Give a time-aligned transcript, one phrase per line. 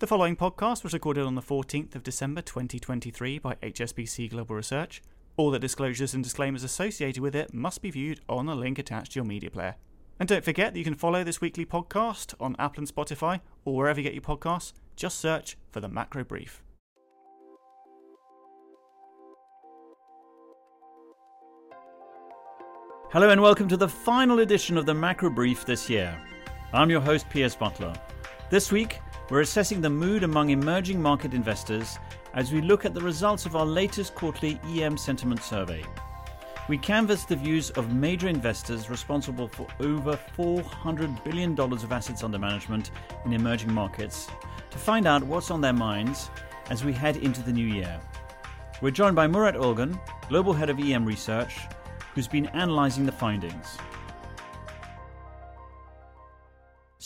[0.00, 5.02] The following podcast was recorded on the 14th of December 2023 by HSBC Global Research.
[5.36, 9.10] All the disclosures and disclaimers associated with it must be viewed on the link attached
[9.10, 9.74] to your media player.
[10.20, 13.74] And don't forget that you can follow this weekly podcast on Apple and Spotify or
[13.74, 14.72] wherever you get your podcasts.
[14.94, 16.62] Just search for the Macro Brief.
[23.10, 26.16] Hello and welcome to the final edition of the Macro Brief this year.
[26.72, 27.94] I'm your host, Piers Butler.
[28.48, 31.98] This week, we're assessing the mood among emerging market investors
[32.32, 35.84] as we look at the results of our latest quarterly EM sentiment survey.
[36.68, 42.38] We canvassed the views of major investors responsible for over $400 billion of assets under
[42.38, 42.90] management
[43.26, 44.28] in emerging markets
[44.70, 46.30] to find out what's on their minds
[46.70, 48.00] as we head into the new year.
[48.80, 51.58] We're joined by Murat Ulgen, Global Head of EM Research,
[52.14, 53.76] who's been analysing the findings.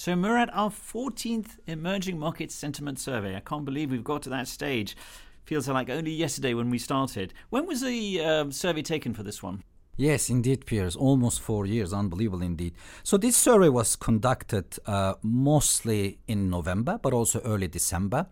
[0.02, 3.37] So, Murat, our 14th Emerging Markets Sentiment Survey.
[3.37, 4.97] I can't believe we've got to that stage.
[5.45, 7.33] Feels like only yesterday when we started.
[7.50, 9.62] When was the uh, survey taken for this one?
[9.97, 10.97] Yes, indeed, Piers.
[10.97, 11.92] Almost four years.
[11.92, 12.75] Unbelievable indeed.
[13.05, 18.27] So, this survey was conducted uh, mostly in November, but also early December.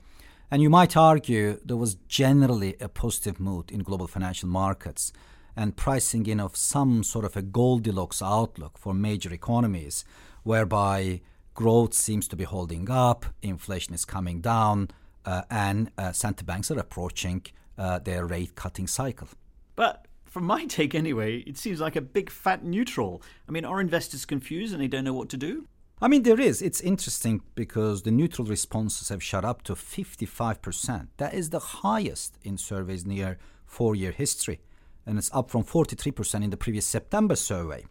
[0.51, 5.13] And you might argue there was generally a positive mood in global financial markets
[5.55, 10.05] and pricing in of some sort of a Goldilocks outlook for major economies,
[10.43, 11.21] whereby
[11.55, 14.89] growth seems to be holding up, inflation is coming down,
[15.25, 17.43] uh, and uh, central banks are approaching
[17.77, 19.29] uh, their rate cutting cycle.
[19.77, 23.23] But from my take anyway, it seems like a big fat neutral.
[23.49, 25.67] I mean, are investors confused and they don't know what to do?
[26.03, 26.63] I mean, there is.
[26.63, 31.09] It's interesting because the neutral responses have shot up to 55%.
[31.19, 34.61] That is the highest in surveys near four year history.
[35.05, 37.85] And it's up from 43% in the previous September survey.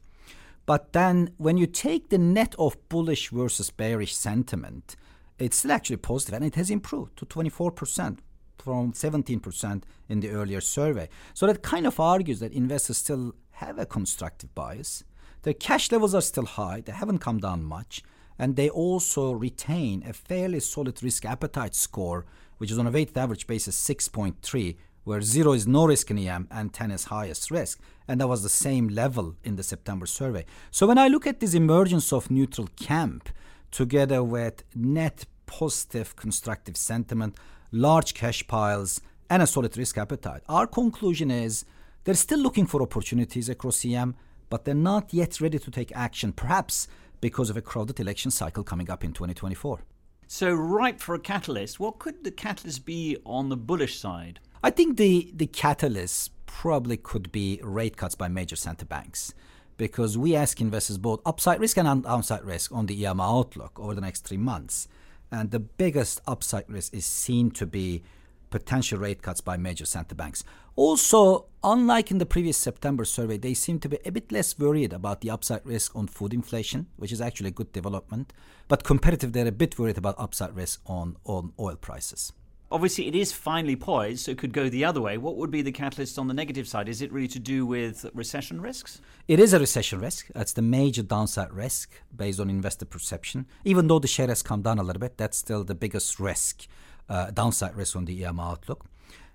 [0.66, 4.96] But then when you take the net of bullish versus bearish sentiment,
[5.38, 8.20] it's still actually positive and it has improved to 24%
[8.58, 11.10] from 17% in the earlier survey.
[11.34, 15.04] So that kind of argues that investors still have a constructive bias.
[15.44, 18.04] Their cash levels are still high, they haven't come down much,
[18.38, 22.26] and they also retain a fairly solid risk appetite score,
[22.58, 24.76] which is on a weighted average basis 6.3,
[25.10, 27.80] where 0 is no risk in EM and 10 is highest risk.
[28.08, 30.46] And that was the same level in the September survey.
[30.70, 33.28] So when I look at this emergence of neutral camp,
[33.72, 37.36] together with net positive constructive sentiment,
[37.72, 40.44] large cash piles, and a solid risk appetite.
[40.48, 41.66] Our conclusion is
[42.04, 44.16] they're still looking for opportunities across EM,
[44.52, 46.88] but they're not yet ready to take action, perhaps
[47.20, 49.80] because of a crowded election cycle coming up in 2024.
[50.32, 51.80] So, ripe for a catalyst.
[51.80, 54.40] What could the catalyst be on the bullish side?
[54.64, 59.34] I think the, the catalyst probably could be rate cuts by major central banks
[59.78, 63.96] because we ask investors both upside risk and downside risk on the EMA outlook over
[63.96, 64.88] the next three months.
[65.32, 68.04] And the biggest upside risk is seen to be
[68.50, 70.44] potential rate cuts by major central banks.
[70.76, 74.94] Also, unlike in the previous September survey, they seem to be a bit less worried
[74.94, 78.32] about the upside risk on food inflation, which is actually a good development.
[78.68, 82.34] But competitive, they're a bit worried about upside risk on, on oil prices.
[82.72, 85.18] Obviously, it is finely poised, so it could go the other way.
[85.18, 86.88] What would be the catalyst on the negative side?
[86.88, 89.02] Is it really to do with recession risks?
[89.28, 90.28] It is a recession risk.
[90.36, 93.48] That's the major downside risk based on investor perception.
[93.66, 96.68] Even though the share has come down a little bit, that's still the biggest risk,
[97.10, 98.86] Uh, downside risk on the EM outlook.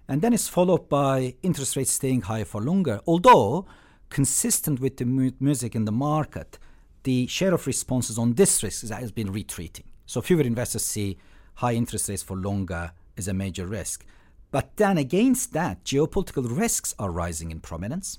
[0.07, 3.01] And then it's followed by interest rates staying high for longer.
[3.07, 3.67] Although,
[4.11, 6.59] consistent with the mu- music in the market,
[7.03, 9.87] the share of responses on this risk has been retreating.
[10.07, 11.19] So fewer investors see
[11.55, 14.05] high interest rates for longer is a major risk.
[14.51, 18.19] But then against that, geopolitical risks are rising in prominence.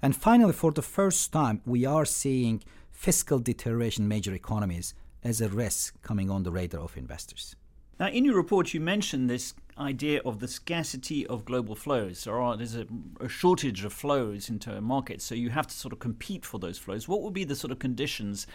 [0.00, 5.40] And finally, for the first time, we are seeing fiscal deterioration in major economies as
[5.40, 7.56] a risk coming on the radar of investors.
[7.98, 12.26] Now, in your report, you mentioned this idea of the scarcity of global flows.
[12.26, 12.86] Are, there's a,
[13.20, 16.78] a, shortage of flows into markets, so you have to sort of compete for those
[16.78, 17.08] flows.
[17.08, 18.46] What would be the sort of conditions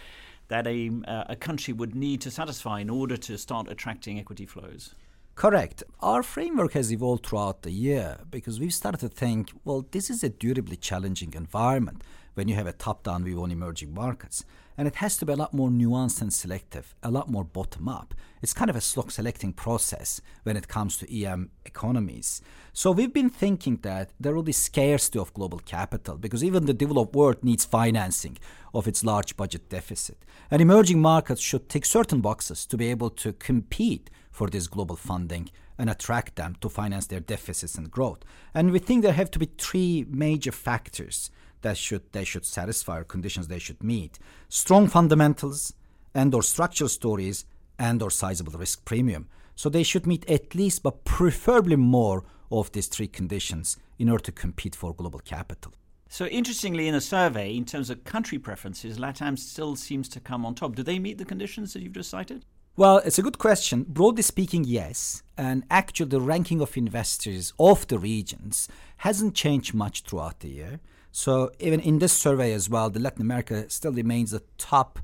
[0.48, 4.46] that a, uh, a country would need to satisfy in order to start attracting equity
[4.46, 4.94] flows?
[5.42, 5.82] Correct.
[6.02, 10.24] Our framework has evolved throughout the year because we've started to think, well, this is
[10.24, 12.04] a durably challenging environment
[12.36, 14.46] when you have a top down view on emerging markets.
[14.78, 17.90] And it has to be a lot more nuanced and selective, a lot more bottom
[17.90, 18.14] up.
[18.44, 22.44] It's kind of a stock selecting process when it comes to EM economies.
[22.72, 26.74] So we've been thinking that there will be scarcity of global capital because even the
[26.76, 28.38] developed world needs financing
[28.76, 30.20] of its large budget deficit.
[30.52, 34.96] And emerging markets should tick certain boxes to be able to compete for this global
[34.96, 38.24] funding and attract them to finance their deficits and growth.
[38.54, 41.30] And we think there have to be three major factors
[41.62, 44.18] that should they should satisfy or conditions they should meet.
[44.50, 45.74] Strong fundamentals
[46.14, 47.46] and or structural stories
[47.78, 49.28] and or sizable risk premium.
[49.56, 54.24] So they should meet at least, but preferably more, of these three conditions in order
[54.26, 55.74] to compete for global capital.
[56.10, 60.46] So, interestingly, in a survey, in terms of country preferences, LATAM still seems to come
[60.46, 60.76] on top.
[60.76, 62.44] Do they meet the conditions that you've just cited?
[62.78, 63.86] Well, it's a good question.
[63.88, 65.24] Broadly speaking, yes.
[65.38, 70.80] And actually, the ranking of investors of the regions hasn't changed much throughout the year.
[71.12, 75.00] So, even in this survey as well, the Latin America still remains the top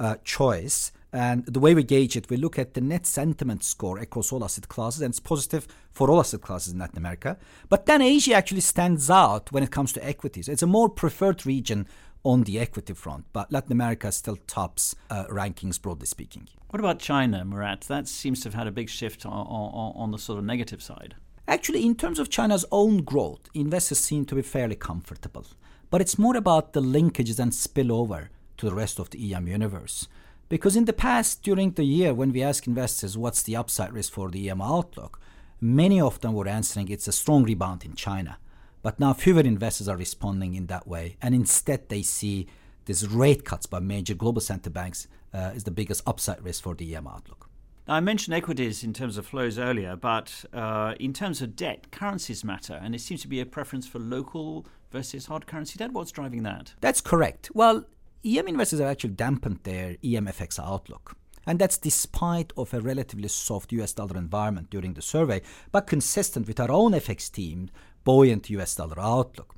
[0.00, 0.90] uh, choice.
[1.12, 4.42] And the way we gauge it, we look at the net sentiment score across all
[4.42, 7.36] asset classes, and it's positive for all asset classes in Latin America.
[7.68, 10.48] But then Asia actually stands out when it comes to equities.
[10.48, 11.86] It's a more preferred region
[12.24, 16.48] on the equity front, but Latin America still tops uh, rankings, broadly speaking.
[16.70, 17.82] What about China, Murat?
[17.82, 20.82] That seems to have had a big shift on, on, on the sort of negative
[20.82, 21.16] side.
[21.48, 25.44] Actually, in terms of China's own growth, investors seem to be fairly comfortable.
[25.90, 30.08] But it's more about the linkages and spillover to the rest of the EM universe.
[30.48, 34.12] Because in the past, during the year, when we ask investors what's the upside risk
[34.12, 35.20] for the EM outlook,
[35.60, 38.38] many of them were answering it's a strong rebound in China.
[38.82, 42.48] But now fewer investors are responding in that way, and instead they see
[42.84, 46.74] these rate cuts by major global central banks uh, is the biggest upside risk for
[46.74, 47.48] the EM outlook.
[47.86, 51.90] Now, I mentioned equities in terms of flows earlier, but uh, in terms of debt,
[51.90, 55.92] currencies matter, and it seems to be a preference for local versus hard currency debt.
[55.92, 56.74] What's driving that?
[56.80, 57.50] That's correct.
[57.54, 57.84] Well,
[58.24, 61.16] EM investors have actually dampened their EMFX outlook.
[61.44, 65.42] And that's despite of a relatively soft US dollar environment during the survey,
[65.72, 67.68] but consistent with our own FX team
[68.04, 69.54] buoyant US dollar outlook.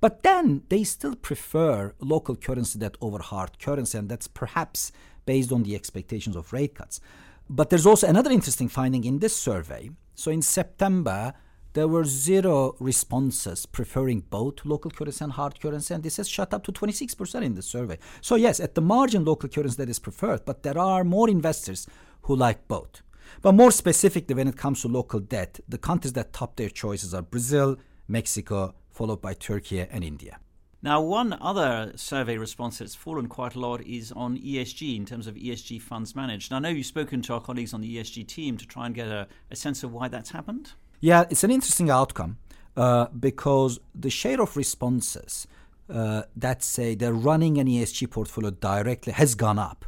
[0.00, 4.92] But then they still prefer local currency debt over hard currency, and that's perhaps
[5.24, 7.00] based on the expectations of rate cuts.
[7.48, 9.90] But there's also another interesting finding in this survey.
[10.14, 11.34] So in September,
[11.74, 16.54] there were zero responses preferring both local currency and hard currency, and this has shot
[16.54, 17.98] up to 26% in the survey.
[18.20, 21.88] So, yes, at the margin, local currency that is preferred, but there are more investors
[22.22, 23.02] who like both.
[23.42, 27.14] But more specifically, when it comes to local debt, the countries that top their choices
[27.14, 27.76] are Brazil,
[28.08, 30.38] Mexico, followed by Turkey and India.
[30.84, 35.26] Now, one other survey response that's fallen quite a lot is on ESG in terms
[35.26, 36.50] of ESG funds managed.
[36.50, 38.94] Now, I know you've spoken to our colleagues on the ESG team to try and
[38.94, 40.72] get a, a sense of why that's happened.
[41.00, 42.36] Yeah, it's an interesting outcome
[42.76, 45.46] uh, because the share of responses
[45.88, 49.86] uh, that say they're running an ESG portfolio directly has gone up.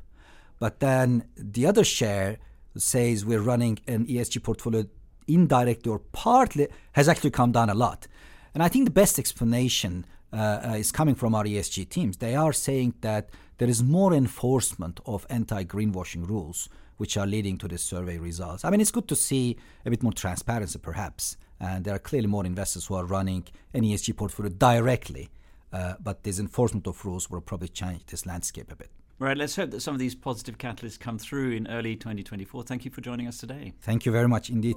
[0.58, 2.38] But then the other share
[2.78, 4.84] says we're running an ESG portfolio
[5.28, 8.06] indirectly or partly has actually come down a lot.
[8.54, 12.16] And I think the best explanation uh, uh is coming from our ESG teams.
[12.16, 17.58] They are saying that there is more enforcement of anti greenwashing rules which are leading
[17.58, 18.64] to the survey results.
[18.64, 21.36] I mean, it's good to see a bit more transparency, perhaps.
[21.60, 23.44] And there are clearly more investors who are running
[23.74, 25.30] an ESG portfolio directly.
[25.72, 28.90] Uh, but this enforcement of rules will probably change this landscape a bit.
[29.18, 32.64] Right, let's hope that some of these positive catalysts come through in early 2024.
[32.64, 33.72] Thank you for joining us today.
[33.80, 34.76] Thank you very much indeed.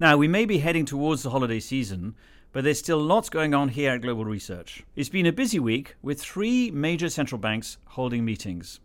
[0.00, 2.14] Now, we may be heading towards the holiday season,
[2.52, 4.84] but there's still lots going on here at Global Research.
[4.94, 8.80] It's been a busy week with three major central banks holding meetings.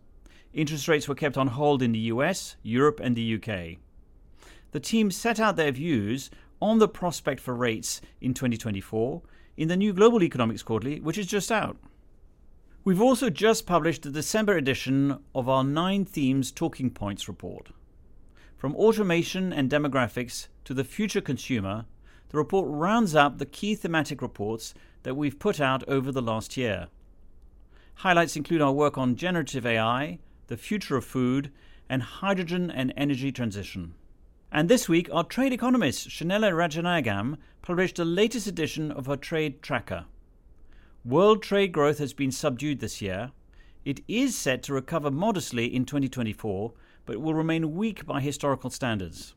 [0.52, 3.78] Interest rates were kept on hold in the US, Europe, and the UK.
[4.72, 6.30] The team set out their views
[6.60, 9.22] on the prospect for rates in 2024
[9.56, 11.76] in the new Global Economics Quarterly, which is just out.
[12.84, 17.70] We've also just published the December edition of our Nine Themes Talking Points report.
[18.56, 21.86] From automation and demographics to the future consumer
[22.32, 26.56] the report rounds up the key thematic reports that we've put out over the last
[26.56, 26.88] year.
[27.96, 31.52] Highlights include our work on generative AI, the future of food,
[31.90, 33.94] and hydrogen and energy transition.
[34.54, 39.62] And this week, our trade economist, Shanella Rajanayagam, published the latest edition of her trade
[39.62, 40.04] tracker.
[41.06, 43.30] World trade growth has been subdued this year.
[43.86, 46.74] It is set to recover modestly in 2024,
[47.06, 49.34] but will remain weak by historical standards.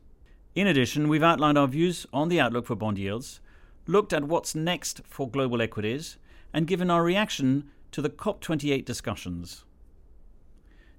[0.54, 3.40] In addition, we've outlined our views on the outlook for bond yields,
[3.86, 6.18] looked at what's next for global equities,
[6.52, 9.64] and given our reaction to the COP28 discussions.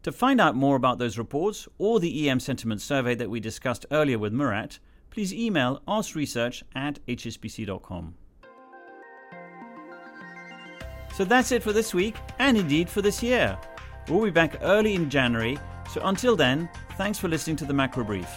[0.08, 3.86] To find out more about those reports or the EM sentiment survey that we discussed
[3.92, 8.16] earlier with Murat, please email askresearch at hsbc.com.
[11.14, 13.60] So that's it for this week, and indeed for this year.
[14.08, 15.60] We'll be back early in January,
[15.92, 18.30] so until then, thanks for listening to the Macro Brief.